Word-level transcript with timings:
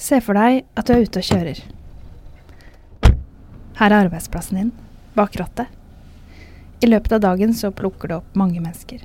Se 0.00 0.16
for 0.24 0.38
deg 0.38 0.62
at 0.80 0.88
du 0.88 0.94
er 0.94 1.04
ute 1.04 1.20
og 1.20 1.26
kjører. 1.28 1.58
Her 3.80 3.92
er 3.92 4.06
arbeidsplassen 4.06 4.56
din, 4.56 4.70
bak 5.12 5.36
rattet. 5.36 5.68
I 6.80 6.88
løpet 6.88 7.12
av 7.12 7.20
dagen 7.26 7.52
så 7.56 7.68
plukker 7.76 8.08
du 8.08 8.14
opp 8.16 8.38
mange 8.38 8.62
mennesker. 8.62 9.02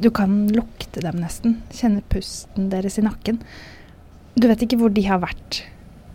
Du 0.00 0.08
kan 0.14 0.46
lukte 0.54 1.02
dem 1.04 1.18
nesten, 1.20 1.58
kjenne 1.74 2.00
pusten 2.08 2.70
deres 2.72 2.96
i 3.00 3.04
nakken. 3.04 3.42
Du 4.38 4.46
vet 4.48 4.64
ikke 4.64 4.78
hvor 4.80 4.94
de 4.94 5.04
har 5.04 5.20
vært, 5.20 5.60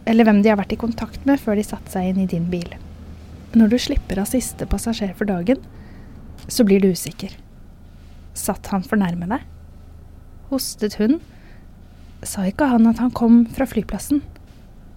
eller 0.09 0.25
hvem 0.25 0.41
de 0.41 0.49
har 0.49 0.57
vært 0.57 0.73
i 0.73 0.79
kontakt 0.81 1.27
med 1.29 1.41
før 1.41 1.59
de 1.59 1.67
satte 1.67 1.93
seg 1.93 2.09
inn 2.09 2.23
i 2.23 2.29
din 2.31 2.49
bil. 2.49 2.73
Når 3.53 3.75
du 3.75 3.77
slipper 3.77 4.23
av 4.23 4.31
siste 4.31 4.65
passasjer 4.69 5.13
for 5.19 5.29
dagen, 5.29 5.61
så 6.47 6.65
blir 6.65 6.81
du 6.81 6.89
usikker. 6.89 7.35
Satt 8.33 8.71
han 8.73 8.81
for 8.87 8.97
nærme 8.97 9.29
deg? 9.29 9.45
Hostet 10.49 10.97
hun? 10.97 11.19
Sa 12.27 12.45
ikke 12.47 12.67
han 12.71 12.87
at 12.87 13.01
han 13.03 13.11
kom 13.11 13.43
fra 13.51 13.67
flyplassen? 13.67 14.21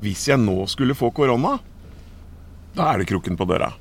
Hvis 0.03 0.27
jeg 0.29 0.39
nå 0.39 0.67
skulle 0.71 0.95
få 0.95 1.11
korona, 1.15 1.57
da 2.77 2.93
er 2.93 3.01
det 3.01 3.09
krukken 3.11 3.39
på 3.39 3.47
døra. 3.49 3.73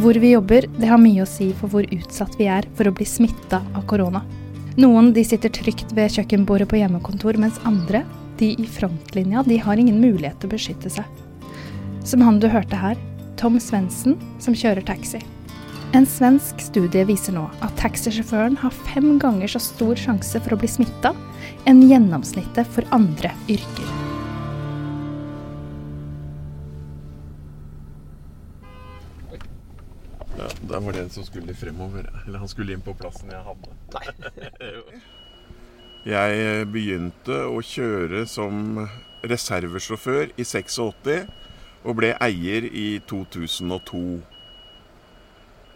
Hvor 0.00 0.16
vi 0.16 0.30
jobber, 0.32 0.64
det 0.80 0.88
har 0.88 1.00
mye 1.00 1.26
å 1.26 1.28
si 1.28 1.50
for 1.58 1.68
hvor 1.68 1.84
utsatt 1.92 2.38
vi 2.40 2.46
er 2.48 2.64
for 2.78 2.88
å 2.88 2.94
bli 2.96 3.04
smitta 3.04 3.60
av 3.76 3.84
korona. 3.90 4.22
Noen 4.80 5.10
de 5.12 5.24
sitter 5.26 5.52
trygt 5.52 5.92
ved 5.92 6.14
kjøkkenbordet 6.14 6.70
på 6.70 6.78
hjemmekontor, 6.80 7.36
mens 7.42 7.58
andre, 7.68 8.00
de 8.40 8.54
i 8.56 8.64
frontlinja, 8.64 9.42
de 9.44 9.58
har 9.60 9.76
ingen 9.76 10.00
mulighet 10.00 10.40
til 10.40 10.48
å 10.48 10.54
beskytte 10.54 10.92
seg. 10.94 11.04
Som 12.06 12.24
han 12.24 12.40
du 12.40 12.48
hørte 12.48 12.78
her, 12.80 12.96
Tom 13.36 13.60
Svendsen, 13.60 14.16
som 14.40 14.56
kjører 14.56 14.86
taxi. 14.88 15.20
En 15.90 16.04
svensk 16.06 16.60
studie 16.62 17.02
viser 17.02 17.34
nå 17.34 17.48
at 17.66 17.72
taxisjåføren 17.80 18.54
har 18.62 18.74
fem 18.92 19.16
ganger 19.18 19.50
så 19.50 19.58
stor 19.58 19.98
sjanse 19.98 20.38
for 20.38 20.54
å 20.54 20.58
bli 20.60 20.70
smitta 20.70 21.10
enn 21.66 21.80
gjennomsnittet 21.82 22.70
for 22.70 22.86
andre 22.94 23.32
yrker. 23.50 23.90
Ja, 30.38 30.46
Der 30.62 30.78
var 30.78 30.94
det 30.94 31.02
en 31.08 31.10
som 31.10 31.26
skulle 31.26 31.58
fremover. 31.58 32.06
Eller 32.22 32.38
han 32.38 32.54
skulle 32.54 32.78
inn 32.78 32.86
på 32.86 32.94
plassen 32.94 33.34
jeg 33.34 33.42
hadde. 33.50 33.74
jeg 36.14 36.42
eh, 36.46 36.64
begynte 36.70 37.44
å 37.50 37.58
kjøre 37.66 38.28
som 38.30 38.84
reservesjåfør 39.26 40.36
i 40.38 40.46
86 40.46 40.84
og 41.82 41.96
ble 41.98 42.14
eier 42.22 42.62
i 42.70 43.00
2002. 43.10 44.20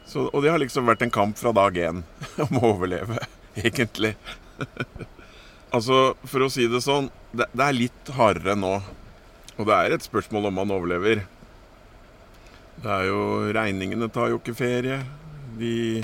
Så, 0.07 0.29
og 0.29 0.45
det 0.45 0.53
har 0.53 0.61
liksom 0.61 0.87
vært 0.89 1.03
en 1.07 1.13
kamp 1.15 1.39
fra 1.41 1.53
dag 1.57 1.77
én 1.81 2.03
om 2.45 2.59
å 2.61 2.75
overleve, 2.75 3.19
egentlig. 3.57 4.15
altså, 5.75 6.15
for 6.29 6.45
å 6.45 6.51
si 6.53 6.69
det 6.71 6.83
sånn, 6.85 7.09
det, 7.33 7.49
det 7.53 7.69
er 7.69 7.79
litt 7.79 8.13
hardere 8.19 8.57
nå. 8.59 8.77
Og 9.55 9.69
det 9.69 9.79
er 9.79 9.95
et 9.95 10.05
spørsmål 10.07 10.51
om 10.51 10.59
man 10.59 10.75
overlever. 10.75 11.25
Det 12.83 12.91
er 12.91 13.09
jo 13.09 13.21
Regningene 13.55 14.11
tar 14.13 14.33
jo 14.33 14.41
ikke 14.41 14.57
ferie. 14.59 14.99
De 15.59 16.03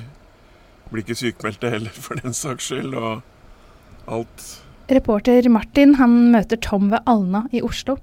blir 0.90 1.04
ikke 1.04 1.18
sykemeldte 1.18 1.70
heller, 1.72 1.94
for 1.94 2.20
den 2.22 2.36
saks 2.36 2.70
skyld. 2.70 2.94
Og 2.94 4.10
alt. 4.10 4.46
Reporter 4.90 5.46
Martin 5.52 5.96
han 6.00 6.16
møter 6.34 6.58
Tom 6.62 6.88
ved 6.94 7.02
Alna 7.10 7.44
i 7.54 7.62
Oslo. 7.66 7.98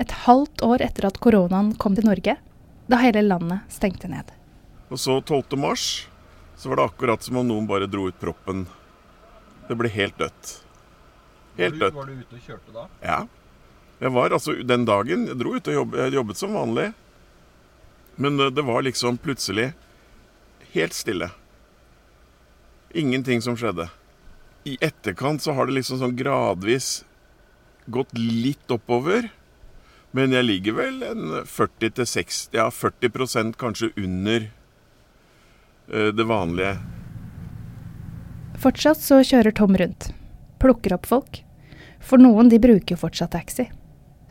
Et 0.00 0.12
halvt 0.26 0.64
år 0.64 0.84
etter 0.84 1.08
at 1.08 1.20
koronaen 1.24 1.72
kom 1.80 1.96
til 1.96 2.08
Norge, 2.08 2.36
da 2.92 3.00
hele 3.00 3.24
landet 3.24 3.64
stengte 3.72 4.10
ned. 4.12 4.35
Og 4.88 5.00
så 5.02 5.18
12. 5.20 5.56
mars 5.58 6.06
så 6.56 6.70
var 6.70 6.80
det 6.80 6.84
akkurat 6.90 7.22
som 7.22 7.40
om 7.40 7.48
noen 7.48 7.66
bare 7.68 7.88
dro 7.90 8.06
ut 8.08 8.20
proppen. 8.20 8.64
Det 9.68 9.74
ble 9.76 9.90
helt 9.92 10.16
dødt. 10.18 10.52
Helt 11.58 11.80
dødt. 11.80 11.96
Var 11.96 12.06
du 12.06 12.20
ute 12.20 12.38
og 12.38 12.46
kjørte 12.46 12.74
da? 12.74 12.86
Ja. 13.02 13.18
Jeg 13.96 14.12
var 14.12 14.34
altså 14.36 14.52
den 14.60 14.84
dagen 14.84 15.22
Jeg 15.24 15.38
dro 15.40 15.54
ut 15.56 15.68
og 15.70 15.76
jobbet, 15.78 16.00
jeg 16.04 16.18
jobbet 16.18 16.40
som 16.40 16.54
vanlig. 16.56 16.90
Men 18.16 18.38
det 18.38 18.64
var 18.64 18.84
liksom 18.84 19.18
plutselig 19.20 19.70
helt 20.72 20.96
stille. 20.96 21.30
Ingenting 22.96 23.42
som 23.44 23.56
skjedde. 23.58 23.88
I 24.64 24.76
etterkant 24.80 25.42
så 25.42 25.52
har 25.56 25.68
det 25.68 25.76
liksom 25.78 26.00
sånn 26.00 26.16
gradvis 26.16 27.04
gått 27.92 28.14
litt 28.16 28.70
oppover. 28.72 29.28
Men 30.16 30.32
jeg 30.32 30.46
ligger 30.46 30.78
vel 30.78 31.02
en 31.04 31.42
40-60, 31.44 32.54
ja 32.56 32.70
40% 32.72 33.58
kanskje 33.60 33.90
under 34.00 34.48
det 35.88 36.26
vanlige. 36.26 36.76
Fortsatt 38.60 39.00
så 39.02 39.20
kjører 39.22 39.54
Tom 39.54 39.76
rundt. 39.76 40.08
Plukker 40.62 40.96
opp 40.96 41.06
folk. 41.06 41.42
For 42.00 42.20
noen 42.22 42.48
de 42.52 42.60
bruker 42.62 42.94
jo 42.94 43.00
fortsatt 43.00 43.34
taxi. 43.36 43.68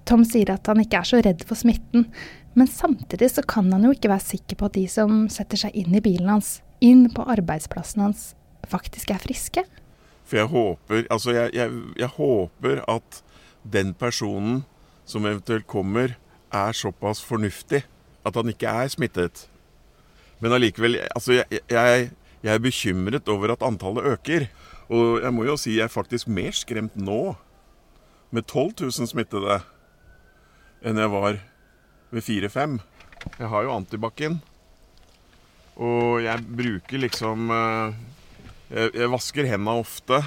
Tom 0.05 0.25
sier 0.27 0.51
at 0.53 0.67
han 0.69 0.81
ikke 0.81 1.01
er 1.01 1.07
så 1.09 1.21
redd 1.25 1.43
for 1.47 1.57
smitten, 1.57 2.07
men 2.55 2.69
samtidig 2.69 3.31
så 3.33 3.43
kan 3.43 3.71
han 3.73 3.87
jo 3.87 3.93
ikke 3.95 4.11
være 4.11 4.23
sikker 4.23 4.59
på 4.59 4.69
at 4.69 4.77
de 4.77 4.85
som 4.91 5.25
setter 5.33 5.59
seg 5.65 5.75
inn 5.77 5.95
i 5.97 6.03
bilen 6.03 6.29
hans, 6.29 6.59
inn 6.79 7.07
på 7.13 7.25
arbeidsplassen 7.35 8.05
hans, 8.05 8.27
faktisk 8.69 9.11
er 9.11 9.23
friske. 9.23 9.65
For 10.25 10.39
jeg 10.39 10.49
håper, 10.53 11.03
altså 11.13 11.33
jeg, 11.35 11.53
jeg, 11.57 11.73
jeg 11.99 12.13
håper 12.15 12.81
at 12.89 13.19
den 13.65 13.93
personen 13.97 14.63
som 15.09 15.25
eventuelt 15.25 15.67
kommer, 15.69 16.15
er 16.53 16.77
såpass 16.77 17.19
fornuftig 17.25 17.83
at 18.25 18.37
han 18.37 18.49
ikke 18.49 18.71
er 18.71 18.89
smittet. 18.93 19.47
Men 20.43 20.55
allikevel, 20.57 20.99
altså 21.15 21.39
jeg, 21.39 21.61
jeg, 21.71 22.09
jeg 22.43 22.53
er 22.53 22.63
bekymret 22.63 23.29
over 23.31 23.55
at 23.55 23.63
antallet 23.65 24.09
øker. 24.15 24.47
Og 24.93 25.21
jeg 25.23 25.33
må 25.33 25.47
jo 25.47 25.57
si 25.57 25.77
jeg 25.77 25.87
er 25.87 25.93
faktisk 25.93 26.29
mer 26.29 26.53
skremt 26.53 26.97
nå, 26.99 27.35
med 28.35 28.45
12 28.45 28.83
000 28.83 29.09
smittede, 29.09 29.61
enn 30.85 30.99
jeg 30.99 31.11
var 31.13 31.39
ved 32.13 32.25
4-5. 32.25 32.79
Jeg 33.39 33.49
har 33.49 33.65
jo 33.65 33.73
antibac-en. 33.73 34.39
Og 35.75 36.21
jeg 36.23 36.43
bruker 36.55 37.01
liksom 37.03 37.49
eh, 37.51 37.95
Jeg, 38.71 39.09
vasker 39.11 39.47
hendene 39.49 39.79
ofte. 39.81 40.19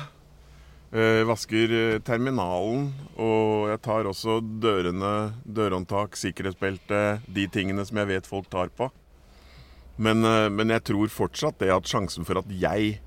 Jeg 0.92 1.28
vasker 1.28 1.74
eh, 1.76 2.00
terminalen, 2.04 2.90
og 3.20 3.68
jeg 3.70 3.80
tar 3.84 4.08
også 4.08 4.38
dørene, 4.40 5.14
dørhåndtak, 5.44 6.16
sikkerhetsbelte, 6.16 7.20
de 7.28 7.46
tingene 7.52 7.84
som 7.84 8.00
jeg 8.00 8.10
vet 8.16 8.28
folk 8.28 8.48
tar 8.52 8.72
på. 8.72 8.90
Men, 9.98 10.24
eh, 10.24 10.48
men 10.54 10.70
jeg 10.74 10.86
tror 10.92 11.10
fortsatt 11.12 11.58
det 11.62 11.72
at 11.74 11.90
sjansen 11.90 12.26
for 12.28 12.40
at 12.40 12.50
jeg 12.50 12.98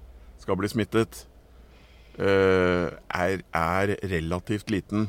skal 0.42 0.60
bli 0.60 0.72
smittet, 0.72 1.28
er, 2.22 3.40
er 3.56 3.92
relativt 4.12 4.70
liten. 4.70 5.08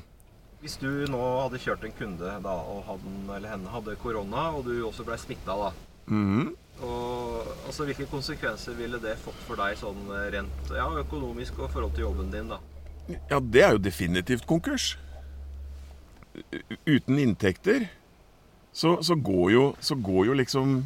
Hvis 0.63 0.77
du 0.79 0.87
nå 1.11 1.19
hadde 1.43 1.59
kjørt 1.61 1.83
en 1.85 1.95
kunde 1.99 2.31
da, 2.45 2.53
og 2.55 2.85
han 2.87 3.33
eller 3.35 3.51
henne 3.51 3.73
hadde 3.73 3.97
korona, 4.01 4.45
og 4.55 4.63
du 4.69 4.77
også 4.87 5.05
ble 5.05 5.19
smitta, 5.21 5.57
da. 5.59 5.73
Mhm. 6.07 6.53
Og, 6.87 7.51
altså, 7.67 7.85
hvilke 7.85 8.07
konsekvenser 8.09 8.79
ville 8.79 9.01
det 9.03 9.17
fått 9.21 9.43
for 9.49 9.61
deg 9.61 9.77
sånn 9.79 10.07
rent 10.33 10.71
ja, 10.73 10.87
økonomisk 11.03 11.59
og 11.59 11.69
i 11.69 11.73
forhold 11.75 11.97
til 11.99 12.07
jobben 12.07 12.31
din? 12.33 12.55
da? 12.55 12.63
Ja, 13.31 13.41
det 13.41 13.63
er 13.67 13.75
jo 13.77 13.83
definitivt 13.83 14.47
konkurs. 14.47 14.95
Uten 16.87 17.19
inntekter 17.19 17.89
så, 18.73 18.97
så, 19.03 19.15
går 19.15 19.51
jo, 19.53 19.65
så 19.81 19.95
går 19.95 20.31
jo 20.31 20.37
liksom 20.39 20.79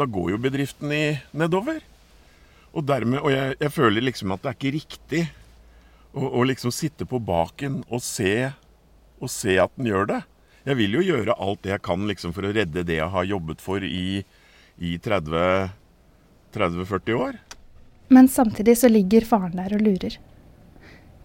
Da 0.00 0.08
går 0.08 0.32
jo 0.32 0.40
bedriften 0.40 0.92
i 0.96 1.04
nedover. 1.36 1.82
Og 2.72 2.86
dermed 2.86 3.20
Og 3.20 3.32
jeg, 3.34 3.56
jeg 3.60 3.74
føler 3.74 4.06
liksom 4.06 4.32
at 4.32 4.42
det 4.42 4.50
er 4.50 4.58
ikke 4.58 4.76
riktig 4.78 5.22
å, 6.14 6.24
å 6.40 6.44
liksom 6.48 6.72
sitte 6.74 7.06
på 7.06 7.20
baken 7.22 7.82
og 7.90 8.00
se, 8.02 8.50
og 9.20 9.30
se 9.30 9.58
at 9.60 9.74
den 9.76 9.90
gjør 9.90 10.08
det. 10.14 10.20
Jeg 10.64 10.78
vil 10.78 10.96
jo 10.98 11.04
gjøre 11.04 11.36
alt 11.40 11.62
det 11.64 11.74
jeg 11.74 11.84
kan 11.84 12.06
liksom 12.08 12.32
for 12.36 12.46
å 12.46 12.54
redde 12.54 12.84
det 12.86 12.98
jeg 12.98 13.12
har 13.12 13.28
jobbet 13.28 13.62
for 13.64 13.84
i, 13.84 14.22
i 14.80 14.96
30 15.02 15.76
30-40 16.50 17.12
år. 17.14 17.38
Men 18.08 18.28
samtidig 18.28 18.78
så 18.78 18.88
ligger 18.90 19.26
faren 19.26 19.54
der 19.58 19.76
og 19.76 19.84
lurer. 19.86 20.16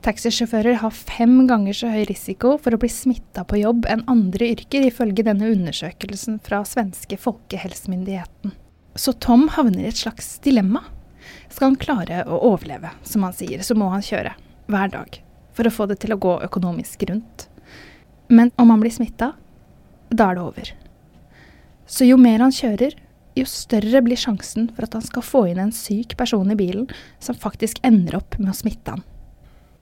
Taxisjåfører 0.06 0.78
har 0.83 0.94
fem 0.94 1.48
ganger 1.50 1.74
så 1.74 1.89
høy 1.89 2.04
risiko 2.06 2.60
for 2.62 2.75
å 2.75 2.80
bli 2.81 2.92
smitta 2.94 3.42
på 3.48 3.57
jobb 3.63 3.88
enn 3.89 4.04
andre 4.12 4.51
yrker, 4.54 4.86
ifølge 4.86 5.25
denne 5.25 5.50
undersøkelsen 5.50 6.38
fra 6.45 6.62
svenske 6.68 7.18
Folkehelsemyndigheten. 7.18 8.54
Så 8.95 9.13
Tom 9.13 9.50
havner 9.51 9.83
i 9.83 9.89
et 9.92 10.00
slags 10.00 10.38
dilemma. 10.39 10.83
Skal 11.50 11.71
han 11.71 11.80
klare 11.80 12.24
å 12.27 12.39
overleve, 12.53 12.94
som 13.03 13.25
han 13.27 13.36
sier, 13.36 13.63
så 13.63 13.75
må 13.75 13.89
han 13.92 14.03
kjøre 14.06 14.36
hver 14.71 14.92
dag 14.94 15.21
for 15.56 15.68
å 15.68 15.71
få 15.71 15.88
det 15.88 16.00
til 16.03 16.15
å 16.15 16.19
gå 16.19 16.36
økonomisk 16.47 17.03
rundt. 17.09 17.47
Men 18.27 18.51
om 18.59 18.71
han 18.71 18.81
blir 18.81 18.92
smitta, 18.92 19.33
da 20.09 20.30
er 20.30 20.38
det 20.38 20.44
over. 20.44 20.71
Så 21.88 22.07
jo 22.07 22.18
mer 22.19 22.44
han 22.44 22.56
kjører, 22.56 22.95
jo 23.36 23.45
større 23.50 24.01
blir 24.03 24.19
sjansen 24.19 24.69
for 24.75 24.88
at 24.88 24.95
han 24.95 25.03
skal 25.06 25.25
få 25.25 25.44
inn 25.51 25.59
en 25.62 25.75
syk 25.75 26.15
person 26.19 26.51
i 26.51 26.57
bilen 26.59 26.88
som 27.24 27.38
faktisk 27.38 27.81
ender 27.86 28.18
opp 28.21 28.39
med 28.39 28.53
å 28.53 28.57
smitte 28.57 28.95
han. 28.95 29.03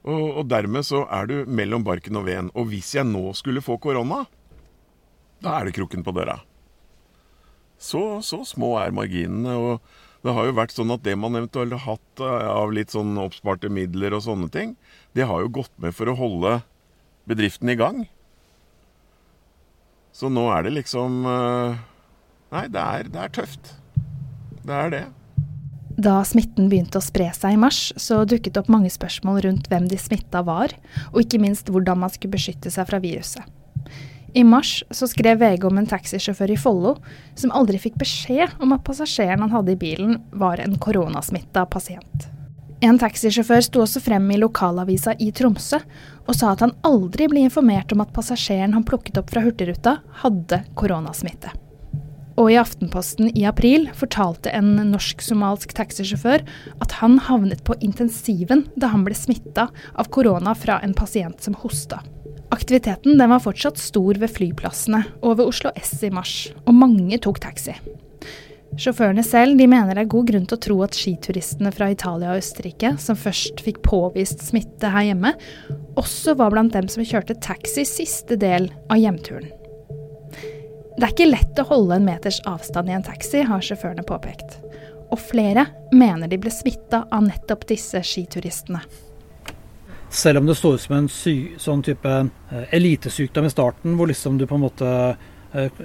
Og, 0.04 0.24
og 0.42 0.48
dermed 0.50 0.84
så 0.84 1.04
er 1.08 1.30
du 1.30 1.36
mellom 1.48 1.84
barken 1.86 2.18
og 2.20 2.26
veden. 2.26 2.50
Og 2.58 2.68
hvis 2.72 2.92
jeg 2.98 3.08
nå 3.08 3.30
skulle 3.38 3.64
få 3.64 3.78
korona, 3.80 4.24
da 5.40 5.60
er 5.60 5.68
det 5.70 5.78
krukken 5.78 6.04
på 6.04 6.12
døra. 6.16 6.36
Så, 7.80 8.22
så 8.24 8.42
små 8.48 8.74
er 8.80 8.94
marginene. 8.94 9.54
Og 9.58 10.24
Det 10.24 10.34
har 10.36 10.48
jo 10.48 10.56
vært 10.56 10.74
sånn 10.76 10.92
at 10.94 11.04
det 11.04 11.16
man 11.20 11.36
eventuelt 11.36 11.74
har 11.76 11.84
hatt 11.94 12.22
eh, 12.24 12.46
av 12.48 12.72
litt 12.72 12.94
sånn 12.94 13.16
oppsparte 13.20 13.68
midler 13.72 14.16
og 14.16 14.24
sånne 14.24 14.48
ting, 14.52 14.76
det 15.12 15.28
har 15.28 15.44
jo 15.44 15.52
gått 15.60 15.74
med 15.76 15.94
for 15.96 16.08
å 16.08 16.16
holde 16.18 16.58
bedriften 17.28 17.68
i 17.68 17.76
gang. 17.78 18.04
Så 20.14 20.30
nå 20.30 20.46
er 20.54 20.64
det 20.64 20.76
liksom 20.78 21.26
eh, 21.26 21.82
Nei, 22.54 22.68
det 22.70 22.80
er, 22.80 23.08
det 23.10 23.18
er 23.18 23.30
tøft. 23.34 23.72
Det 24.62 24.74
er 24.78 24.92
det. 24.92 25.04
Da 25.94 26.20
smitten 26.26 26.68
begynte 26.70 26.98
å 26.98 27.04
spre 27.04 27.28
seg 27.34 27.54
i 27.54 27.58
mars, 27.58 27.88
så 28.00 28.20
dukket 28.26 28.56
opp 28.58 28.70
mange 28.70 28.90
spørsmål 28.94 29.40
rundt 29.44 29.68
hvem 29.70 29.88
de 29.90 29.98
smitta 29.98 30.44
var, 30.46 30.74
og 31.12 31.20
ikke 31.22 31.42
minst 31.42 31.70
hvordan 31.70 32.00
man 32.02 32.14
skulle 32.14 32.34
beskytte 32.34 32.70
seg 32.74 32.86
fra 32.88 33.02
viruset. 33.02 33.42
I 34.34 34.44
mars 34.44 34.82
så 34.90 35.06
skrev 35.06 35.38
VG 35.38 35.64
om 35.68 35.78
en 35.78 35.86
taxisjåfør 35.86 36.50
i 36.50 36.58
Follo 36.58 36.96
som 37.38 37.52
aldri 37.54 37.78
fikk 37.78 38.00
beskjed 38.00 38.56
om 38.62 38.72
at 38.74 38.82
passasjeren 38.86 39.44
han 39.44 39.52
hadde 39.54 39.76
i 39.76 39.78
bilen, 39.78 40.16
var 40.34 40.58
en 40.58 40.74
koronasmitta 40.82 41.62
pasient. 41.70 42.26
En 42.82 42.98
taxisjåfør 42.98 43.62
sto 43.62 43.84
også 43.84 44.02
frem 44.02 44.26
i 44.34 44.38
lokalavisa 44.42 45.14
i 45.22 45.30
Tromsø 45.32 45.78
og 46.26 46.34
sa 46.34 46.50
at 46.50 46.64
han 46.64 46.74
aldri 46.84 47.28
ble 47.30 47.44
informert 47.46 47.94
om 47.94 48.02
at 48.02 48.10
passasjeren 48.16 48.74
han 48.74 48.86
plukket 48.86 49.20
opp 49.20 49.30
fra 49.30 49.44
Hurtigruta, 49.44 50.00
hadde 50.24 50.64
koronasmitte. 50.74 51.54
Og 52.34 52.50
i 52.50 52.58
Aftenposten 52.58 53.30
i 53.38 53.46
april 53.46 53.86
fortalte 53.94 54.50
en 54.50 54.74
norsk-somalsk 54.90 55.76
taxisjåfør 55.78 56.42
at 56.82 56.98
han 56.98 57.20
havnet 57.28 57.62
på 57.62 57.78
intensiven 57.86 58.66
da 58.74 58.90
han 58.90 59.06
ble 59.06 59.14
smitta 59.14 59.68
av 59.94 60.10
korona 60.10 60.58
fra 60.58 60.80
en 60.82 60.98
pasient 60.98 61.38
som 61.46 61.54
hosta. 61.62 62.02
Aktiviteten 62.54 63.18
var 63.18 63.42
fortsatt 63.42 63.80
stor 63.82 64.18
ved 64.20 64.30
flyplassene 64.30 65.00
og 65.24 65.40
ved 65.40 65.48
Oslo 65.48 65.72
S 65.80 65.96
i 66.06 66.10
mars, 66.14 66.34
og 66.68 66.76
mange 66.78 67.18
tok 67.18 67.40
taxi. 67.42 67.74
Sjåførene 68.78 69.22
selv 69.26 69.58
de 69.58 69.66
mener 69.70 69.94
det 69.94 70.04
er 70.04 70.10
god 70.10 70.28
grunn 70.30 70.46
til 70.50 70.56
å 70.56 70.62
tro 70.62 70.76
at 70.86 70.96
skituristene 70.98 71.70
fra 71.74 71.88
Italia 71.94 72.32
og 72.32 72.40
Østerrike, 72.42 72.94
som 72.98 73.18
først 73.18 73.62
fikk 73.62 73.80
påvist 73.86 74.42
smitte 74.42 74.90
her 74.90 75.08
hjemme, 75.08 75.34
også 75.98 76.34
var 76.38 76.54
blant 76.54 76.74
dem 76.74 76.90
som 76.90 77.06
kjørte 77.06 77.38
taxi 77.42 77.86
siste 77.86 78.38
del 78.40 78.68
av 78.90 78.98
hjemturen. 79.02 79.50
Det 80.94 81.02
er 81.02 81.10
ikke 81.10 81.30
lett 81.30 81.58
å 81.58 81.66
holde 81.70 81.98
en 81.98 82.06
meters 82.06 82.38
avstand 82.50 82.90
i 82.90 82.94
en 82.94 83.06
taxi, 83.06 83.42
har 83.46 83.62
sjåførene 83.66 84.06
påpekt. 84.06 84.60
Og 85.10 85.18
flere 85.22 85.66
mener 85.94 86.30
de 86.30 86.38
ble 86.42 86.54
smitta 86.54 87.02
av 87.10 87.26
nettopp 87.26 87.66
disse 87.70 88.02
skituristene. 88.02 88.82
Selv 90.14 90.38
om 90.38 90.46
det 90.46 90.54
så 90.54 90.74
ut 90.76 90.82
som 90.82 90.94
en 90.96 91.08
sy, 91.10 91.34
sånn 91.58 91.82
type 91.82 92.10
eh, 92.14 92.66
elitesykdom 92.76 93.48
i 93.48 93.52
starten, 93.52 93.96
hvor 93.98 94.06
liksom 94.10 94.36
du 94.38 94.44
på 94.46 94.54
en 94.54 94.62
måte 94.62 94.90
eh, 95.56 95.80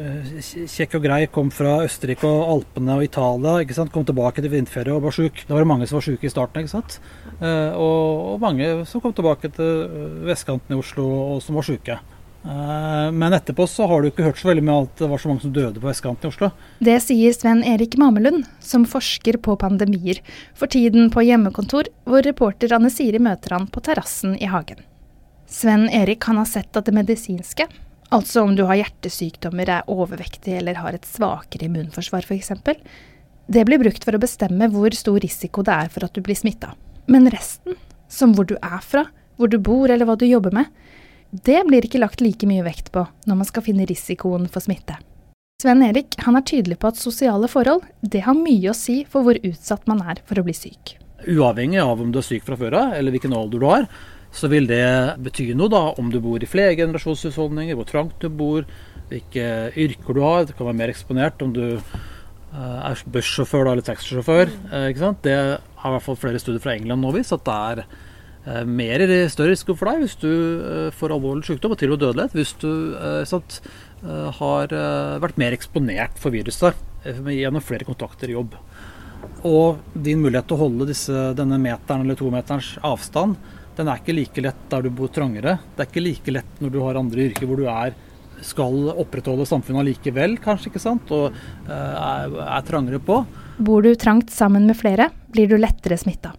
kjekk 0.70 1.00
og 1.00 1.08
grei 1.08 1.24
kom 1.34 1.50
fra 1.54 1.80
Østerrike 1.88 2.30
og 2.30 2.52
Alpene 2.54 3.00
og 3.00 3.08
Italia, 3.08 3.56
ikke 3.64 3.80
sant? 3.80 3.94
kom 3.96 4.06
tilbake 4.06 4.44
til 4.46 4.54
vinterferie 4.54 4.94
og 4.94 5.08
var 5.08 5.18
sjuk. 5.18 5.42
Da 5.48 5.58
var 5.58 5.66
det 5.66 5.72
mange 5.72 5.90
som 5.90 5.98
var 5.98 6.06
sjuke 6.06 6.30
i 6.30 6.34
starten, 6.34 6.62
ikke 6.62 6.76
sant? 6.76 7.00
Eh, 7.40 7.74
og, 7.74 8.36
og 8.36 8.46
mange 8.46 8.70
som 8.92 9.02
kom 9.02 9.18
tilbake 9.18 9.50
til 9.58 10.24
vestkanten 10.30 10.78
i 10.78 10.80
Oslo 10.80 11.10
og 11.10 11.44
som 11.46 11.58
var 11.58 11.66
sjuke. 11.66 11.98
Eh, 12.44 13.12
men 13.12 13.34
etterpå 13.34 13.68
så 13.68 13.88
har 13.88 14.02
du 14.02 14.10
ikke 14.10 14.24
hørt 14.24 14.40
så 14.40 14.50
veldig 14.50 14.64
mye 14.64 14.84
at 14.86 15.02
det 15.02 15.10
var 15.12 15.22
så 15.22 15.32
mange 15.32 15.44
som 15.44 15.54
døde 15.56 15.82
på 15.82 15.90
vestkanten 15.90 16.30
i 16.30 16.32
Oslo. 16.32 16.52
Det 16.80 16.96
sier 17.04 17.36
Sven 17.36 17.66
Erik 17.68 17.98
Mamelund, 18.00 18.48
som 18.64 18.88
forsker 18.88 19.40
på 19.44 19.58
pandemier, 19.60 20.22
for 20.56 20.72
tiden 20.72 21.12
på 21.12 21.26
hjemmekontor, 21.28 21.92
hvor 22.08 22.24
reporter 22.26 22.74
Anne 22.78 22.92
Siri 22.94 23.20
møter 23.20 23.58
han 23.58 23.68
på 23.68 23.84
terrassen 23.84 24.38
i 24.40 24.50
hagen. 24.52 24.82
Sven 25.50 25.90
Erik 25.90 26.24
han 26.30 26.40
har 26.40 26.48
sett 26.48 26.78
at 26.78 26.88
det 26.88 26.96
medisinske, 26.96 27.68
altså 28.14 28.46
om 28.46 28.56
du 28.56 28.64
har 28.70 28.80
hjertesykdommer, 28.80 29.70
er 29.70 29.92
overvektig 29.92 30.60
eller 30.62 30.80
har 30.80 30.96
et 30.96 31.08
svakere 31.10 31.68
immunforsvar 31.68 32.28
f.eks., 32.28 32.54
det 33.50 33.64
blir 33.66 33.82
brukt 33.82 34.04
for 34.06 34.14
å 34.14 34.22
bestemme 34.22 34.68
hvor 34.70 34.94
stor 34.94 35.18
risiko 35.24 35.64
det 35.66 35.74
er 35.74 35.88
for 35.90 36.06
at 36.06 36.14
du 36.14 36.22
blir 36.22 36.38
smitta. 36.38 36.76
Men 37.10 37.26
resten, 37.34 37.74
som 38.06 38.36
hvor 38.38 38.46
du 38.46 38.54
er 38.62 38.78
fra, 38.86 39.08
hvor 39.42 39.50
du 39.50 39.58
bor 39.58 39.90
eller 39.90 40.06
hva 40.06 40.14
du 40.20 40.28
jobber 40.30 40.54
med, 40.54 40.70
det 41.31 41.62
blir 41.68 41.86
ikke 41.86 42.02
lagt 42.02 42.24
like 42.24 42.48
mye 42.50 42.66
vekt 42.66 42.92
på 42.96 43.06
når 43.30 43.40
man 43.42 43.48
skal 43.48 43.66
finne 43.66 43.88
risikoen 43.90 44.48
for 44.50 44.66
smitte. 44.66 44.98
Sven 45.60 45.84
Erik 45.84 46.16
er 46.16 46.44
tydelig 46.48 46.78
på 46.80 46.88
at 46.88 47.00
sosiale 47.00 47.50
forhold 47.52 47.84
har 48.24 48.38
mye 48.38 48.72
å 48.72 48.78
si 48.78 49.02
for 49.04 49.26
hvor 49.26 49.40
utsatt 49.44 49.90
man 49.92 50.00
er 50.08 50.22
for 50.26 50.40
å 50.40 50.46
bli 50.48 50.56
syk. 50.56 50.96
Uavhengig 51.28 51.81
av 51.84 52.00
om 52.00 52.14
du 52.14 52.22
er 52.22 52.26
syk 52.26 52.46
fra 52.48 52.56
før 52.56 52.78
av, 52.80 52.94
eller 52.96 53.12
hvilken 53.12 53.36
alder 53.36 53.60
du 53.60 53.68
har, 53.68 53.90
så 54.31 54.48
vil 54.48 54.70
det 54.70 55.20
bety 55.20 55.50
noe 55.58 55.72
da 55.74 55.81
om 56.00 56.14
du 56.14 56.22
bor 56.24 56.40
i 56.40 56.48
flergenerasjonshusholdninger, 56.48 57.76
hvor 57.76 57.90
trangt 57.90 58.24
du 58.24 58.30
bor, 58.31 58.64
hvilke 59.10 59.74
yrker 59.76 60.16
du 60.16 60.24
har. 60.24 60.46
Det 60.48 60.56
kan 60.56 60.70
være 60.70 60.80
mer 60.80 60.94
eksponert 60.94 61.44
om 61.44 61.52
du 61.52 61.66
eh, 61.76 62.80
er 62.80 63.04
bussjåfør 63.12 63.74
eller 63.74 63.84
taxisjåfør. 63.84 64.54
Eh, 64.72 65.04
det 65.26 65.36
har 65.36 65.92
i 65.92 65.96
hvert 65.98 66.08
fall 66.08 66.22
flere 66.24 66.40
studier 66.40 66.64
fra 66.64 66.78
England 66.78 67.04
nå 67.04 67.12
vist 67.18 67.36
at 67.36 67.44
det 67.50 67.60
er 67.74 67.84
mer 68.66 69.04
større 69.31 69.54
risiko 69.54 69.75
for 69.78 69.92
deg 69.92 70.04
hvis 70.04 70.18
du 70.22 70.30
eh, 70.30 70.90
får 70.96 71.16
alvorlig 71.16 71.48
sykdom 71.48 71.75
og 71.75 71.80
til 71.81 71.92
og 71.92 71.98
med 71.98 72.04
dødelighet 72.06 72.38
hvis 72.38 72.54
du 72.62 72.72
eh, 72.98 73.24
sant, 73.30 73.62
har 74.00 74.72
vært 75.19 75.36
mer 75.42 75.51
eksponert 75.51 76.13
for 76.24 76.31
viruset 76.31 76.78
gjennom 77.04 77.60
flere 77.60 77.84
kontakter 77.84 78.31
i 78.31 78.38
jobb. 78.38 78.54
Og 79.44 79.81
din 79.92 80.22
mulighet 80.24 80.48
til 80.48 80.56
å 80.56 80.62
holde 80.62 80.88
disse, 80.88 81.25
denne 81.36 81.57
meteren 81.60 82.06
eller 82.06 82.16
tometerens 82.16 82.78
avstand, 82.88 83.36
den 83.75 83.92
er 83.92 84.00
ikke 84.00 84.16
like 84.16 84.46
lett 84.46 84.63
der 84.72 84.88
du 84.88 84.90
bor 84.95 85.12
trangere. 85.12 85.57
Det 85.75 85.84
er 85.84 85.92
ikke 85.92 86.06
like 86.06 86.38
lett 86.38 86.63
når 86.63 86.72
du 86.72 86.80
har 86.86 87.02
andre 87.04 87.28
yrker 87.28 87.52
hvor 87.52 87.60
du 87.60 87.68
er, 87.68 87.92
skal 88.40 88.94
opprettholde 88.95 89.50
samfunnet 89.52 89.90
likevel, 89.92 90.40
kanskje, 90.40 90.72
ikke 90.72 90.86
sant, 90.88 91.12
og 91.12 91.36
er, 91.68 92.40
er 92.48 92.68
trangere 92.72 93.04
på. 93.04 93.25
Bor 93.60 93.84
du 93.84 93.92
trangt 94.00 94.31
sammen 94.31 94.63
med 94.72 94.80
flere, 94.80 95.12
blir 95.36 95.52
du 95.52 95.60
lettere 95.60 96.00
smitta. 96.00 96.31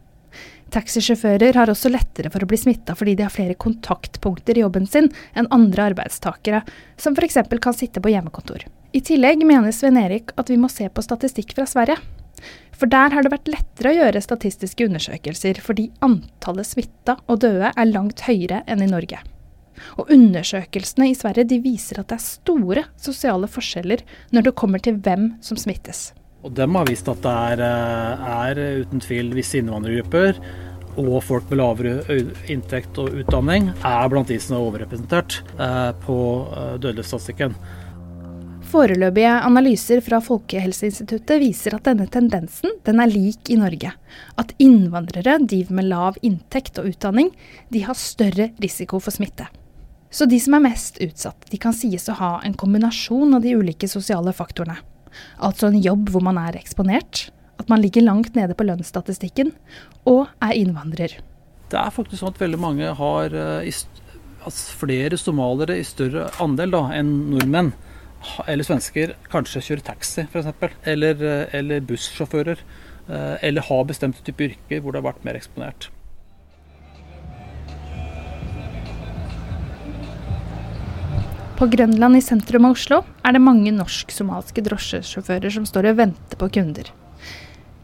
Taxisjåfører 0.70 1.56
har 1.58 1.70
også 1.72 1.90
lettere 1.90 2.30
for 2.30 2.44
å 2.44 2.48
bli 2.50 2.58
smitta 2.60 2.94
fordi 2.98 3.16
de 3.18 3.24
har 3.26 3.34
flere 3.34 3.58
kontaktpunkter 3.58 4.58
i 4.58 4.62
jobben 4.62 4.86
sin 4.86 5.10
enn 5.34 5.48
andre 5.54 5.88
arbeidstakere, 5.90 6.62
som 7.00 7.16
f.eks. 7.18 7.40
kan 7.58 7.76
sitte 7.76 8.02
på 8.02 8.12
hjemmekontor. 8.12 8.66
I 8.94 9.02
tillegg 9.06 9.42
mener 9.46 9.74
Sven 9.74 9.98
Erik 9.98 10.34
at 10.40 10.50
vi 10.50 10.58
må 10.60 10.70
se 10.70 10.88
på 10.90 11.02
statistikk 11.02 11.56
fra 11.58 11.66
Sverige. 11.66 11.98
For 12.74 12.90
der 12.90 13.12
har 13.12 13.26
det 13.26 13.32
vært 13.34 13.50
lettere 13.50 13.90
å 13.90 13.98
gjøre 13.98 14.22
statistiske 14.24 14.86
undersøkelser, 14.88 15.60
fordi 15.60 15.90
antallet 16.06 16.68
smitta 16.68 17.18
og 17.26 17.42
døde 17.44 17.74
er 17.74 17.90
langt 17.90 18.24
høyere 18.24 18.62
enn 18.70 18.86
i 18.86 18.88
Norge. 18.90 19.20
Og 20.00 20.10
undersøkelsene 20.12 21.10
i 21.10 21.18
Sverige 21.18 21.60
viser 21.64 22.00
at 22.00 22.10
det 22.12 22.18
er 22.20 22.24
store 22.24 22.86
sosiale 23.00 23.50
forskjeller 23.50 24.04
når 24.34 24.48
det 24.48 24.56
kommer 24.56 24.82
til 24.82 25.00
hvem 25.02 25.34
som 25.44 25.60
smittes. 25.60 26.10
Og 26.40 26.52
dem 26.56 26.78
har 26.78 26.88
vist 26.88 27.08
at 27.10 27.20
det 27.24 27.36
er, 27.52 27.62
eh, 27.66 28.26
er 28.48 28.82
uten 28.84 29.02
tvil 29.04 29.34
visse 29.36 29.60
innvandrergrupper 29.60 30.40
og 31.00 31.20
folk 31.22 31.50
med 31.50 31.60
lavere 31.60 32.20
inntekt 32.50 32.98
og 32.98 33.12
utdanning 33.22 33.70
er 33.86 34.08
blant 34.10 34.30
de 34.30 34.38
som 34.42 34.56
er 34.56 34.64
overrepresentert 34.64 35.40
eh, 35.58 35.92
på 36.04 36.16
eh, 36.48 36.74
dødelighetsstatistikken. 36.80 37.54
Foreløpige 38.70 39.30
analyser 39.42 40.02
fra 40.04 40.20
Folkehelseinstituttet 40.22 41.40
viser 41.42 41.74
at 41.74 41.88
denne 41.88 42.06
tendensen 42.06 42.76
den 42.86 43.02
er 43.02 43.10
lik 43.10 43.50
i 43.50 43.58
Norge. 43.58 43.90
At 44.38 44.52
innvandrere, 44.62 45.40
de 45.42 45.64
med 45.74 45.88
lav 45.90 46.20
inntekt 46.22 46.78
og 46.78 46.86
utdanning, 46.92 47.32
de 47.74 47.82
har 47.82 47.98
større 47.98 48.52
risiko 48.62 49.00
for 49.02 49.14
smitte. 49.14 49.48
Så 50.10 50.26
de 50.26 50.38
som 50.42 50.54
er 50.54 50.64
mest 50.68 51.00
utsatt, 51.02 51.48
de 51.50 51.58
kan 51.58 51.74
sies 51.74 52.06
å 52.10 52.18
ha 52.18 52.30
en 52.46 52.54
kombinasjon 52.58 53.34
av 53.34 53.42
de 53.42 53.56
ulike 53.58 53.90
sosiale 53.90 54.34
faktorene. 54.34 54.78
Altså 55.38 55.70
en 55.70 55.80
jobb 55.82 56.12
hvor 56.14 56.24
man 56.24 56.38
er 56.40 56.58
eksponert, 56.60 57.28
at 57.60 57.68
man 57.72 57.82
ligger 57.82 58.06
langt 58.06 58.36
nede 58.38 58.56
på 58.56 58.66
lønnsstatistikken, 58.66 59.52
og 60.08 60.26
er 60.42 60.56
innvandrer. 60.56 61.18
Det 61.70 61.78
er 61.78 61.94
faktisk 61.94 62.22
sånn 62.22 62.32
at 62.32 62.40
veldig 62.40 62.60
mange 62.60 62.94
har 62.98 63.36
eh, 63.36 63.82
altså 64.40 64.80
flere 64.80 65.18
somalere 65.20 65.78
i 65.78 65.86
større 65.86 66.28
andel 66.42 66.74
da, 66.74 66.84
enn 66.96 67.12
nordmenn. 67.34 67.72
Eller 68.50 68.66
svensker 68.66 69.14
kanskje 69.32 69.62
kjører 69.64 69.84
taxi 69.86 70.26
f.eks. 70.26 70.50
Eller, 70.88 71.22
eh, 71.24 71.54
eller 71.60 71.84
bussjåfører. 71.86 72.64
Eh, 73.10 73.36
eller 73.48 73.64
har 73.68 73.86
bestemte 73.88 74.24
typer 74.26 74.52
yrker 74.52 74.82
hvor 74.82 74.94
det 74.94 75.02
har 75.02 75.12
vært 75.12 75.24
mer 75.26 75.38
eksponert. 75.38 75.88
På 81.60 81.66
Grønland 81.66 82.16
i 82.16 82.20
sentrum 82.24 82.64
av 82.64 82.72
Oslo 82.72 83.02
er 83.20 83.34
det 83.36 83.42
mange 83.44 83.68
norsk-somalske 83.76 84.62
drosjesjåfører 84.64 85.52
som 85.52 85.66
står 85.68 85.90
og 85.90 85.98
venter 85.98 86.38
på 86.40 86.46
kunder. 86.54 86.86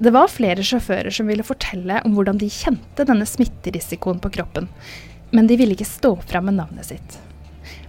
Det 0.01 0.13
var 0.17 0.33
flere 0.33 0.65
sjåfører 0.65 1.13
som 1.13 1.29
ville 1.29 1.45
fortelle 1.45 1.99
om 2.09 2.15
hvordan 2.17 2.41
de 2.41 2.49
kjente 2.49 3.05
denne 3.05 3.27
smitterisikoen 3.29 4.23
på 4.25 4.31
kroppen, 4.39 4.71
men 5.29 5.51
de 5.51 5.61
ville 5.61 5.77
ikke 5.77 5.91
stå 5.91 6.15
fram 6.25 6.49
med 6.49 6.57
navnet 6.57 6.89
sitt. 6.89 7.19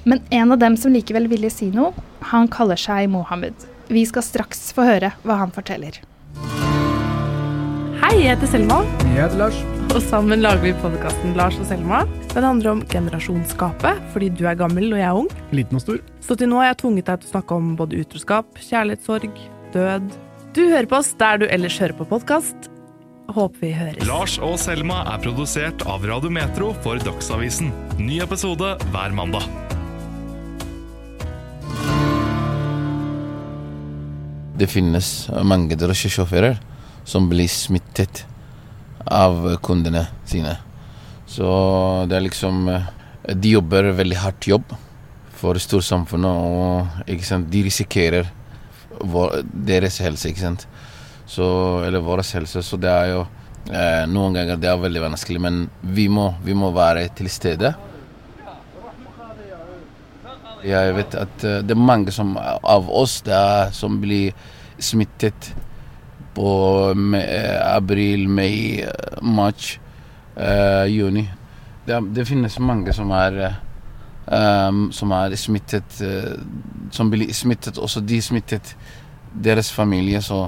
Men 0.03 0.19
en 0.27 0.51
av 0.51 0.59
dem 0.59 0.75
som 0.75 0.91
likevel 0.91 1.31
ville 1.31 1.53
si 1.55 1.71
noe, 1.71 1.95
han 2.33 2.51
kaller 2.51 2.83
seg 2.83 3.07
Mohammed. 3.15 3.55
Vi 3.87 4.03
skal 4.11 4.27
straks 4.27 4.73
få 4.75 4.89
høre 4.91 5.15
hva 5.23 5.39
han 5.39 5.55
forteller. 5.55 6.03
Hei, 8.03 8.13
jeg 8.25 8.33
heter 8.33 8.55
Selma. 8.57 8.83
Jeg 9.07 9.21
heter 9.23 9.39
Lars. 9.45 9.76
Og 9.97 10.03
sammen 10.05 10.43
lager 10.43 10.61
vi 10.61 10.71
podkasten 10.77 11.31
Lars 11.33 11.55
og 11.57 11.65
Selma. 11.65 12.03
Den 12.29 12.45
handler 12.45 12.69
om 12.75 12.81
generasjonsskapet, 12.85 13.97
fordi 14.13 14.27
du 14.29 14.43
er 14.45 14.53
gammel 14.59 14.91
og 14.91 14.99
jeg 14.99 15.07
er 15.07 15.21
ung. 15.23 15.29
Liten 15.57 15.79
og 15.79 15.81
stor. 15.81 16.03
Så 16.21 16.35
til 16.37 16.51
nå 16.51 16.59
har 16.61 16.67
jeg 16.67 16.77
tvunget 16.83 17.07
deg 17.07 17.23
til 17.23 17.25
å 17.25 17.31
snakke 17.31 17.57
om 17.57 17.71
både 17.79 18.03
utroskap, 18.03 18.59
kjærlighetssorg, 18.61 19.41
død, 19.73 20.11
Du 20.53 20.61
hører 20.69 20.85
på 20.85 20.99
oss 20.99 21.09
der 21.17 21.41
du 21.41 21.47
ellers 21.49 21.79
hører 21.81 21.97
på 21.97 22.05
podkast. 22.13 22.69
Håper 23.33 23.63
vi 23.63 23.73
høres. 23.73 24.05
Lars 24.05 24.37
og 24.37 24.53
Selma 24.61 25.01
er 25.15 25.25
produsert 25.25 25.81
av 25.89 26.05
Radio 26.05 26.29
Metro 26.29 26.75
for 26.85 27.01
Dagsavisen. 27.01 27.73
Ny 27.97 28.21
episode 28.21 28.75
hver 28.93 29.17
mandag. 29.17 29.49
Det 34.61 34.69
finnes 34.69 35.13
mange 35.41 35.73
drosjesjåfører 35.73 36.61
som 37.01 37.31
blir 37.33 37.49
smittet 37.49 38.27
av 39.11 39.55
kundene 39.63 40.05
sine. 40.27 40.57
Så 41.27 41.47
det 42.07 42.17
er 42.17 42.23
liksom 42.23 42.67
eh, 42.71 42.85
De 43.35 43.49
jobber 43.57 43.91
veldig 43.91 44.19
hardt 44.21 44.47
jobb 44.47 44.75
for 45.37 45.59
storsamfunnet, 45.59 46.31
og 46.31 47.49
de 47.51 47.63
risikerer 47.65 48.29
vår, 49.03 49.43
deres 49.51 49.99
helse, 50.01 50.31
ikke 50.31 50.41
sant. 50.41 50.63
Så, 51.27 51.45
eller 51.85 52.01
vår 52.01 52.23
helse. 52.23 52.63
Så 52.63 52.79
det 52.81 52.89
er 52.89 53.11
jo 53.11 53.19
eh, 53.69 54.05
Noen 54.09 54.39
ganger 54.39 54.57
det 54.57 54.71
er 54.71 54.79
veldig 54.81 55.03
vanskelig, 55.09 55.41
men 55.43 55.59
vi 55.81 56.07
må, 56.09 56.31
vi 56.43 56.55
må 56.57 56.71
være 56.73 57.05
til 57.17 57.29
stede. 57.29 57.75
Jeg 60.65 60.95
vet 60.97 61.19
at 61.19 61.45
eh, 61.45 61.61
det 61.61 61.75
er 61.75 61.87
mange 61.91 62.15
som, 62.15 62.33
av 62.37 62.89
oss 62.89 63.19
er, 63.27 63.69
som 63.75 63.99
blir 64.01 64.33
smittet 64.79 65.51
på 66.37 66.51
eh, 67.17 67.75
april, 67.75 68.27
mai, 68.29 68.85
mars, 69.21 69.79
eh, 70.35 70.85
juni. 70.85 71.25
Det, 71.85 71.97
det, 72.13 72.25
finnes 72.29 72.59
mange 72.59 72.93
som 72.93 73.11
er, 73.15 73.39
um, 74.25 74.89
som 74.91 75.13
er 75.15 75.37
smittet 75.39 76.01
uh, 76.03 76.33
Som 76.91 77.07
blir 77.13 77.31
smittet, 77.33 77.79
også 77.79 78.03
de 78.03 78.19
smittet 78.21 78.73
deres 79.31 79.71
familie. 79.71 80.21
Så, 80.21 80.41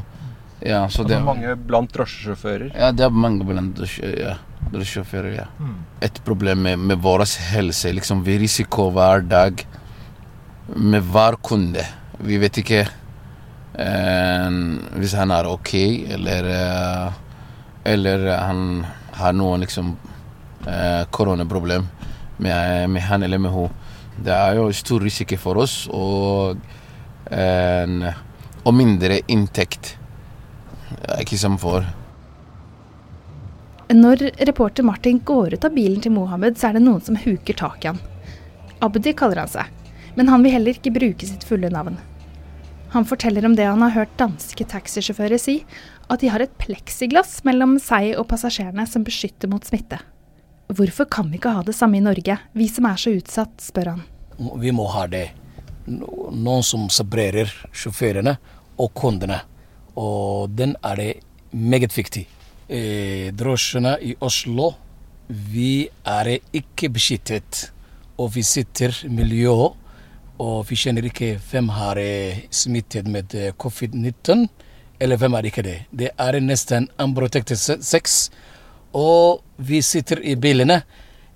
ja, 0.60 0.84
så 0.91 1.05
det 1.08 1.15
er 1.15 1.24
mange 1.24 1.55
blant 1.55 1.93
drosjesjåfører? 1.96 2.74
Ja, 2.75 2.91
det 2.91 3.08
er 3.08 3.15
mange 3.15 3.48
blant 3.48 3.79
drosjesjåfører. 3.79 5.31
Ja. 5.38 5.48
Mm. 5.63 5.77
Et 6.05 6.22
problem 6.27 6.65
med, 6.67 6.86
med 6.91 7.01
vår 7.01 7.24
helse. 7.53 7.96
Liksom, 7.96 8.24
vi 8.27 8.38
risikerer 8.43 8.96
hver 9.00 9.27
dag 9.31 9.65
med 10.75 11.08
hver 11.15 11.39
kunde. 11.41 11.88
Vi 12.19 12.38
vet 12.41 12.60
ikke 12.62 12.84
hvis 13.79 15.13
han 15.15 15.31
er 15.31 15.48
OK, 15.48 15.74
eller, 16.17 16.48
uh, 16.51 17.13
eller 17.88 18.25
han 18.36 18.63
har 19.15 19.36
noen 19.38 19.63
liksom 19.63 19.93
Eh, 20.67 21.05
koronaproblem 21.09 21.88
med, 22.38 22.89
med, 22.89 23.01
han 23.01 23.24
eller 23.24 23.38
med 23.38 23.51
henne. 23.51 23.69
Det 24.19 24.33
er 24.36 24.57
jo 24.57 24.71
stor 24.75 25.00
risiko 25.00 25.38
for 25.39 25.62
oss 25.63 25.86
og, 25.95 26.59
en, 27.31 28.03
og 28.67 28.75
mindre 28.75 29.21
inntekt 29.31 29.93
ikke 31.21 31.39
som 31.39 31.55
for. 31.62 31.88
Når 33.95 34.25
reporter 34.50 34.83
Martin 34.83 35.21
går 35.25 35.55
ut 35.55 35.65
av 35.65 35.74
bilen 35.74 36.03
til 36.03 36.12
Mohammed, 36.13 36.59
så 36.59 36.69
er 36.69 36.77
det 36.77 36.83
noen 36.83 37.01
som 37.05 37.17
huker 37.17 37.55
tak 37.57 37.86
i 37.86 37.93
han. 37.93 38.01
Abdi 38.83 39.15
kaller 39.15 39.45
han 39.45 39.53
seg, 39.53 39.71
men 40.19 40.27
han 40.29 40.43
vil 40.43 40.57
heller 40.57 40.75
ikke 40.75 40.93
bruke 41.00 41.29
sitt 41.29 41.48
fulle 41.48 41.71
navn. 41.71 41.95
Han 42.93 43.05
forteller 43.05 43.46
om 43.46 43.55
det 43.55 43.67
han 43.69 43.81
har 43.86 43.93
hørt 43.93 44.13
danske 44.17 44.65
taxisjåfører 44.65 45.38
si, 45.41 45.60
at 46.10 46.24
de 46.24 46.29
har 46.34 46.41
et 46.41 46.55
pleksiglass 46.62 47.43
mellom 47.46 47.77
seg 47.81 48.15
og 48.17 48.25
passasjerene 48.31 48.86
som 48.89 49.05
beskytter 49.05 49.51
mot 49.51 49.65
smitte. 49.65 50.00
Hvorfor 50.74 51.05
kan 51.10 51.29
vi 51.29 51.38
ikke 51.38 51.53
ha 51.53 51.62
det 51.65 51.75
samme 51.77 51.98
i 51.98 52.03
Norge, 52.05 52.38
vi 52.53 52.67
som 52.69 52.88
er 52.89 52.98
så 53.01 53.13
utsatt, 53.13 53.55
spør 53.62 53.93
han. 53.93 54.03
Vi 54.62 54.74
må 54.74 54.86
ha 54.93 55.05
det. 55.10 55.27
Noen 55.89 56.65
som 56.65 56.88
separerer 56.93 57.50
sjåførene 57.74 58.36
og 58.79 58.91
kundene. 58.98 59.39
Og 59.98 60.53
den 60.53 60.75
er 60.86 61.01
det 61.01 61.10
meget 61.51 61.96
viktig. 61.98 62.27
Eh, 62.69 63.34
drosjene 63.34 63.96
i 64.05 64.13
Oslo, 64.22 64.72
vi 65.27 65.89
er 66.05 66.36
ikke 66.38 66.91
beskyttet. 66.93 67.69
Og 68.22 68.34
vi 68.36 68.43
sitter 68.46 68.93
miljø, 69.10 69.74
og 70.39 70.63
vi 70.69 70.77
kjenner 70.79 71.05
ikke 71.05 71.34
hvem 71.51 71.69
har 71.75 72.00
smittet 72.51 73.08
med 73.08 73.36
covid-19, 73.60 74.48
eller 75.00 75.19
hvem 75.19 75.36
er 75.36 75.48
ikke 75.48 75.63
det. 75.63 75.77
Det 75.91 76.13
er 76.17 76.39
nesten 76.43 76.88
unprotected 77.00 77.60
sex 77.84 78.29
og 78.93 79.41
vi 79.58 79.81
sitter 79.81 80.22
i 80.24 80.36
bilene. 80.36 80.81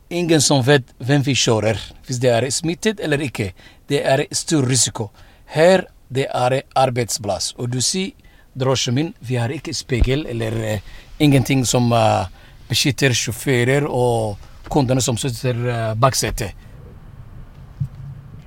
Ingen 0.09 0.41
som 0.41 0.61
vet 0.65 0.89
hvem 1.01 1.23
vi 1.25 1.33
kjører, 1.33 1.79
hvis 2.05 2.19
det 2.21 2.29
er 2.29 2.49
smittet 2.49 2.99
eller 2.99 3.21
ikke. 3.21 3.53
Det 3.89 4.03
er 4.05 4.25
stor 4.31 4.67
risiko. 4.67 5.09
Her 5.45 5.85
det 6.13 6.27
er 6.29 6.61
arbeidsplass. 6.75 7.53
Og 7.57 7.71
du 7.71 7.81
sier 7.81 8.11
drosjen 8.53 8.95
min, 8.95 9.13
vi 9.19 9.35
har 9.35 9.49
ikke 9.49 9.73
speil 9.73 10.27
eller 10.29 10.53
uh, 10.53 10.79
ingenting 11.19 11.65
som 11.65 11.91
uh, 11.91 12.29
beskytter 12.69 13.13
sjåfører 13.13 13.87
og 13.89 14.37
kundene 14.69 15.01
som 15.01 15.17
sitter 15.17 15.57
uh, 15.57 15.93
bak 15.97 16.15
setet. 16.15 16.53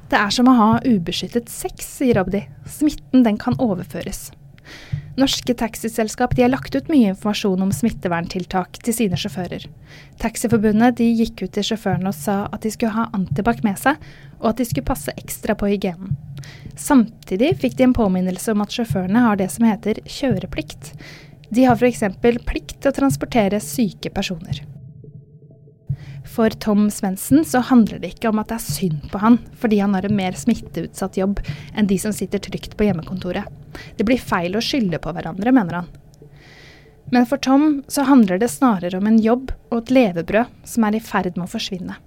Det 0.07 0.19
er 0.19 0.31
som 0.31 0.47
å 0.47 0.55
ha 0.55 0.73
ubeskyttet 0.87 1.49
sex, 1.51 1.87
sier 1.99 2.21
Abdi. 2.21 2.45
Smitten 2.71 3.25
den 3.27 3.39
kan 3.43 3.57
overføres. 3.63 4.29
Norske 5.17 5.55
taxiselskap 5.57 6.35
har 6.37 6.51
lagt 6.53 6.77
ut 6.77 6.91
mye 6.93 7.15
informasjon 7.15 7.63
om 7.65 7.73
smitteverntiltak 7.73 8.79
til 8.85 8.95
sine 8.95 9.19
sjåfører. 9.19 9.65
Taxiforbundet 10.21 11.01
gikk 11.01 11.47
ut 11.47 11.55
til 11.57 11.67
sjåførene 11.71 12.13
og 12.13 12.19
sa 12.19 12.37
at 12.53 12.63
de 12.67 12.73
skulle 12.75 12.93
ha 12.93 13.09
antibac 13.17 13.65
med 13.65 13.81
seg, 13.81 13.97
og 14.43 14.51
at 14.53 14.61
de 14.61 14.69
skulle 14.69 14.87
passe 14.87 15.15
ekstra 15.17 15.57
på 15.59 15.73
hygienen. 15.73 16.15
Samtidig 16.77 17.55
fikk 17.63 17.79
de 17.79 17.89
en 17.89 17.97
påminnelse 17.97 18.53
om 18.53 18.63
at 18.63 18.77
sjåførene 18.77 19.25
har 19.25 19.41
det 19.41 19.49
som 19.55 19.67
heter 19.67 20.05
kjøreplikt. 20.05 20.93
De 21.51 21.65
har 21.65 21.81
f.eks. 21.81 22.05
plikt 22.21 22.79
til 22.79 22.93
å 22.93 22.97
transportere 23.01 23.63
syke 23.65 24.13
personer. 24.13 24.61
For 26.27 26.51
Tom 26.51 26.89
Svendsen 26.91 27.45
så 27.45 27.63
handler 27.65 28.01
det 28.03 28.15
ikke 28.15 28.31
om 28.33 28.41
at 28.43 28.51
det 28.51 28.59
er 28.59 28.65
synd 28.65 29.05
på 29.13 29.21
han, 29.23 29.39
fordi 29.57 29.79
han 29.81 29.95
har 29.97 30.07
en 30.07 30.17
mer 30.19 30.37
smitteutsatt 30.37 31.19
jobb 31.21 31.41
enn 31.75 31.89
de 31.91 31.99
som 32.03 32.15
sitter 32.15 32.43
trygt 32.43 32.77
på 32.77 32.89
hjemmekontoret. 32.89 33.47
Det 33.97 34.07
blir 34.09 34.21
feil 34.21 34.57
å 34.57 34.65
skylde 34.65 35.01
på 35.03 35.13
hverandre, 35.15 35.55
mener 35.55 35.81
han. 35.81 35.89
Men 37.15 37.27
for 37.31 37.39
Tom 37.39 37.85
så 37.89 38.03
handler 38.09 38.41
det 38.43 38.51
snarere 38.51 38.99
om 38.99 39.07
en 39.07 39.21
jobb 39.23 39.53
og 39.71 39.79
et 39.79 39.93
levebrød 39.95 40.53
som 40.67 40.87
er 40.89 40.99
i 40.99 41.03
ferd 41.05 41.37
med 41.37 41.47
å 41.47 41.53
forsvinne. 41.53 41.99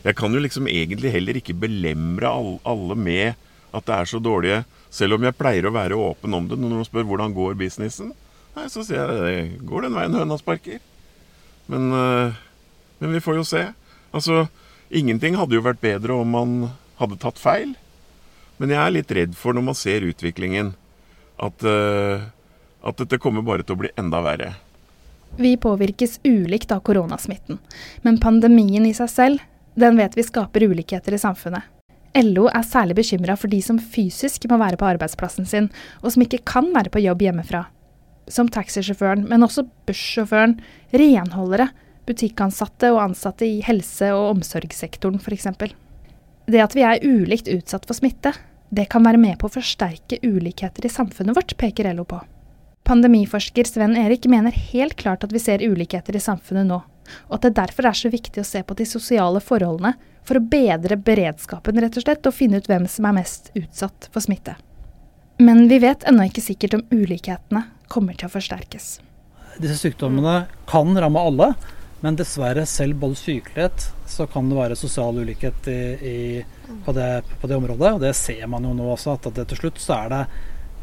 Jeg 0.00 0.16
kan 0.16 0.32
jo 0.32 0.40
liksom 0.40 0.68
egentlig 0.70 1.12
heller 1.12 1.36
ikke 1.36 1.58
belemre 1.60 2.30
alle 2.30 2.96
med 2.96 3.48
at 3.76 3.86
det 3.86 3.96
er 3.96 4.08
så 4.08 4.20
dårlige, 4.22 4.62
selv 4.90 5.18
om 5.18 5.26
jeg 5.26 5.36
pleier 5.38 5.66
å 5.68 5.74
være 5.74 5.98
åpen 5.98 6.34
om 6.34 6.46
det 6.48 6.56
når 6.58 6.72
noen 6.72 6.86
spør 6.88 7.04
hvordan 7.10 7.34
går 7.36 7.58
businessen. 7.58 8.14
Nei, 8.56 8.66
så 8.72 8.82
sier 8.86 9.10
jeg 9.12 9.20
det 9.20 9.66
går 9.68 9.86
den 9.86 9.98
veien 9.98 10.16
høna 10.16 10.38
sparker. 10.40 10.80
Men, 11.70 11.92
eh, 11.92 12.32
men, 12.98 13.12
vi 13.12 13.20
får 13.20 13.36
jo 13.36 13.44
se. 13.44 13.62
Altså, 14.10 14.48
ingenting 14.90 15.36
hadde 15.38 15.54
jo 15.54 15.62
vært 15.62 15.82
bedre 15.82 16.16
om 16.18 16.34
man 16.34 16.56
hadde 16.98 17.18
tatt 17.22 17.38
feil. 17.38 17.76
Men 18.58 18.74
jeg 18.74 18.80
er 18.82 18.94
litt 18.96 19.14
redd 19.14 19.36
for, 19.38 19.54
når 19.54 19.68
man 19.70 19.78
ser 19.78 20.04
utviklingen, 20.04 20.74
at, 21.40 21.62
uh, 21.64 22.26
at 22.84 22.98
dette 23.00 23.16
kommer 23.22 23.46
bare 23.46 23.64
til 23.64 23.78
å 23.78 23.80
bli 23.80 23.92
enda 23.96 24.20
verre. 24.20 24.50
Vi 25.40 25.54
påvirkes 25.56 26.18
ulikt 26.26 26.74
av 26.74 26.82
koronasmitten. 26.84 27.56
Men 28.04 28.20
pandemien 28.20 28.84
i 28.84 28.92
seg 28.92 29.08
selv, 29.08 29.46
den 29.80 29.96
vet 29.96 30.18
vi 30.18 30.26
skaper 30.26 30.66
ulikheter 30.68 31.16
i 31.16 31.22
samfunnet. 31.22 31.64
LO 32.20 32.50
er 32.50 32.66
særlig 32.66 32.98
bekymra 32.98 33.38
for 33.38 33.48
de 33.48 33.62
som 33.64 33.78
fysisk 33.80 34.44
må 34.50 34.58
være 34.60 34.76
på 34.76 34.90
arbeidsplassen 34.90 35.48
sin, 35.48 35.70
og 36.02 36.12
som 36.12 36.26
ikke 36.26 36.42
kan 36.44 36.68
være 36.74 36.92
på 36.92 37.06
jobb 37.06 37.22
hjemmefra 37.30 37.68
som 38.32 38.48
taxisjåføren, 38.50 39.26
men 39.28 39.44
også 39.46 39.66
bussjåføren, 39.88 40.58
renholdere, 40.96 41.70
butikkansatte 42.08 42.90
og 42.94 43.02
ansatte 43.10 43.46
i 43.46 43.60
helse- 43.66 44.12
og 44.16 44.36
omsorgssektoren 44.36 45.20
f.eks. 45.20 45.48
Det 46.50 46.62
at 46.62 46.74
vi 46.74 46.86
er 46.86 47.04
ulikt 47.06 47.50
utsatt 47.52 47.86
for 47.86 47.98
smitte, 47.98 48.32
det 48.70 48.88
kan 48.90 49.04
være 49.06 49.18
med 49.18 49.38
på 49.38 49.48
å 49.48 49.54
forsterke 49.56 50.20
ulikheter 50.22 50.86
i 50.86 50.92
samfunnet 50.92 51.36
vårt, 51.36 51.56
peker 51.58 51.90
LO 51.94 52.06
på. 52.06 52.20
Pandemiforsker 52.86 53.68
Sven 53.68 53.96
Erik 53.98 54.26
mener 54.30 54.54
helt 54.72 54.96
klart 54.98 55.26
at 55.26 55.34
vi 55.34 55.42
ser 55.42 55.62
ulikheter 55.62 56.16
i 56.16 56.22
samfunnet 56.22 56.66
nå, 56.70 56.80
og 57.28 57.36
at 57.36 57.46
det 57.46 57.56
derfor 57.58 57.90
er 57.90 57.98
så 57.98 58.10
viktig 58.10 58.42
å 58.42 58.46
se 58.46 58.62
på 58.66 58.76
de 58.78 58.86
sosiale 58.88 59.42
forholdene 59.42 59.94
for 60.26 60.38
å 60.38 60.46
bedre 60.52 60.98
beredskapen, 60.98 61.78
rett 61.82 61.98
og 61.98 62.06
slett, 62.06 62.26
og 62.26 62.36
finne 62.36 62.60
ut 62.60 62.70
hvem 62.70 62.86
som 62.90 63.06
er 63.08 63.16
mest 63.20 63.50
utsatt 63.58 64.10
for 64.14 64.22
smitte. 64.24 64.56
Men 65.40 65.68
vi 65.68 65.78
vet 65.80 66.02
ennå 66.04 66.26
ikke 66.28 66.42
sikkert 66.44 66.74
om 66.76 66.82
ulikhetene 66.92 67.62
kommer 67.88 68.16
til 68.18 68.28
å 68.28 68.32
forsterkes. 68.34 68.88
Disse 69.56 69.78
sykdommene 69.80 70.42
kan 70.68 70.92
ramme 71.00 71.22
alle, 71.30 71.46
men 72.04 72.16
dessverre 72.16 72.66
selv 72.68 72.98
både 73.00 73.16
sykelighet 73.16 73.86
så 74.08 74.26
kan 74.28 74.50
det 74.50 74.58
være 74.58 74.76
sosial 74.76 75.16
ulikhet 75.16 75.68
i, 75.72 75.80
i, 76.10 76.18
på, 76.84 76.92
det, 76.96 77.08
på, 77.40 77.48
det, 77.48 77.56
området. 77.56 77.92
Og 77.96 78.04
det 78.04 78.12
ser 78.18 78.44
man 78.52 78.66
jo 78.68 78.74
nå 78.76 78.90
også, 78.92 79.16
at 79.16 79.30
det 79.38 79.46
til 79.48 79.62
slutt 79.62 79.80
så 79.80 79.96
er 80.02 80.12
det 80.12 80.20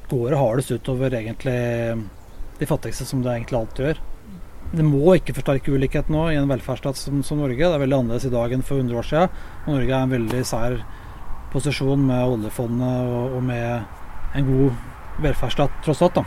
går 0.10 0.34
det 0.34 0.40
hardest 0.42 0.74
utover 0.74 1.18
egentlig 1.20 1.58
de 2.58 2.70
fattigste, 2.70 3.06
som 3.06 3.22
det 3.22 3.36
egentlig 3.36 3.60
alltid 3.60 3.90
gjør. 3.90 4.02
Det 4.74 4.88
må 4.90 5.16
ikke 5.20 5.38
forsterke 5.38 5.78
ulikhet 5.78 6.10
nå 6.12 6.26
i 6.32 6.40
en 6.40 6.50
velferdsstat 6.50 6.98
som, 6.98 7.22
som, 7.22 7.44
Norge. 7.44 7.62
Det 7.62 7.70
er 7.70 7.86
veldig 7.86 8.00
annerledes 8.02 8.26
i 8.26 8.34
dag 8.34 8.58
enn 8.58 8.66
for 8.66 8.82
100 8.82 8.98
år 9.04 9.10
siden. 9.12 9.38
Norge 9.70 9.94
er 9.94 10.02
en 10.02 10.18
veldig 10.18 10.44
sær 10.50 10.82
posisjon 11.54 12.10
med 12.10 12.34
oljefondet 12.34 13.14
og, 13.14 13.38
og 13.38 13.48
med 13.54 14.07
en 14.38 14.46
god 14.46 14.74
velferdsstat, 15.22 15.72
tross 15.86 16.02
alt. 16.02 16.16
da. 16.16 16.26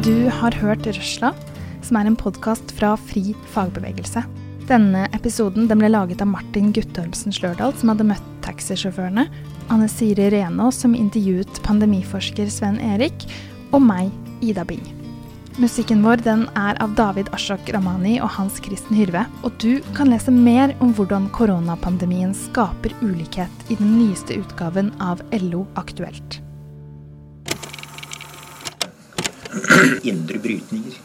Du 0.00 0.28
har 0.32 0.56
hørt 0.62 0.86
Røsla, 0.86 1.34
som 1.84 1.98
er 2.00 2.08
en 2.08 2.16
podkast 2.16 2.72
fra 2.78 2.94
Fri 2.96 3.34
fagbevegelse. 3.52 4.24
Denne 4.70 5.06
episoden 5.16 5.66
den 5.68 5.82
ble 5.82 5.90
laget 5.90 6.22
av 6.22 6.30
Martin 6.30 6.70
Guttormsen 6.72 7.34
Slørdal, 7.34 7.74
som 7.76 7.92
hadde 7.92 8.06
møtt 8.12 8.30
taxisjåførene, 8.46 9.26
Anne 9.70 9.90
Siri 9.90 10.30
Renås, 10.32 10.80
som 10.82 10.96
intervjuet 10.96 11.60
pandemiforsker 11.66 12.48
Sven 12.50 12.80
Erik, 12.94 13.26
og 13.74 13.84
meg, 13.84 14.14
Ida 14.40 14.64
Bing. 14.64 14.99
Musikken 15.60 16.00
vår 16.00 16.22
den 16.24 16.46
er 16.56 16.78
av 16.80 16.94
David 16.96 17.26
Ashok 17.36 17.66
Ramani 17.74 18.14
og 18.24 18.30
Hans 18.32 18.56
Kristen 18.64 18.96
Hyrve. 18.96 19.26
Og 19.44 19.52
du 19.60 19.82
kan 19.92 20.08
lese 20.08 20.32
mer 20.32 20.72
om 20.80 20.94
hvordan 20.96 21.26
koronapandemien 21.36 22.32
skaper 22.32 22.94
ulikhet 23.02 23.68
i 23.68 23.76
den 23.76 23.90
nyeste 23.98 24.38
utgaven 24.40 24.88
av 25.04 25.20
LO 25.36 25.66
Aktuelt. 25.76 26.38
Indre 30.00 30.40
brytninger. 30.40 30.96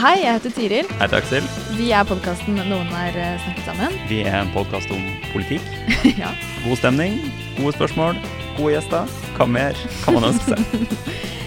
Hei, 0.00 0.16
jeg 0.24 0.40
heter 0.40 0.58
Tiril. 0.58 0.90
Jeg 0.90 0.98
heter 0.98 1.22
Aksel. 1.22 1.50
Vi 1.78 1.90
er 1.94 2.10
podkasten 2.10 2.58
Noen 2.58 2.90
har 2.90 3.14
eh, 3.14 3.36
snakket 3.44 3.70
sammen. 3.70 3.98
Vi 4.10 4.24
er 4.24 4.40
en 4.40 4.50
podkast 4.56 4.90
om 4.90 5.04
politikk. 5.30 5.66
ja. 6.24 6.34
God 6.64 6.82
stemning, 6.82 7.20
gode 7.60 7.76
spørsmål, 7.78 8.18
gode 8.58 8.80
gjester. 8.80 9.20
Hva 9.38 9.46
mer 9.46 9.84
kan 10.02 10.18
man 10.18 10.32
ønske 10.32 10.58
seg? 10.58 11.36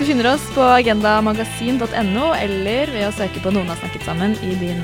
Du 0.00 0.06
finner 0.06 0.34
oss 0.34 0.44
på 0.54 0.62
agendamagasin.no 0.64 2.30
eller 2.32 2.88
ved 2.88 3.04
å 3.04 3.12
søke 3.12 3.42
på 3.44 3.52
Noen 3.52 3.68
har 3.68 3.76
snakket 3.82 4.06
sammen 4.08 4.32
i 4.40 4.54
din 4.56 4.80